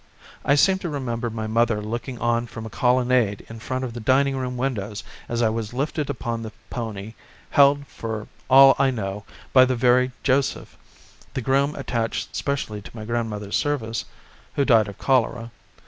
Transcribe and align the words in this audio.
I 0.43 0.55
seem 0.55 0.79
to 0.79 0.89
remember 0.89 1.29
my 1.29 1.45
mother 1.45 1.79
looking 1.79 2.17
on 2.17 2.47
from 2.47 2.65
a 2.65 2.71
colonnade 2.71 3.45
in 3.49 3.59
front 3.59 3.83
of 3.85 3.93
the 3.93 3.99
dining 3.99 4.35
room 4.35 4.57
windows 4.57 5.03
as 5.29 5.43
I 5.43 5.49
was 5.49 5.75
lifted 5.75 6.09
upon 6.09 6.41
the 6.41 6.51
pony, 6.71 7.13
held, 7.51 7.85
for 7.85 8.27
all 8.49 8.75
I 8.79 8.89
know, 8.89 9.25
by 9.53 9.63
the 9.63 9.75
very 9.75 10.11
Joseph 10.23 10.75
the 11.35 11.41
groom 11.41 11.75
attached 11.75 12.35
specially 12.35 12.81
to 12.81 12.95
my 12.97 13.05
grandmother's 13.05 13.57
service 13.57 14.05
who 14.55 14.65
died 14.65 14.87
of 14.87 14.97
cholera. 14.97 15.51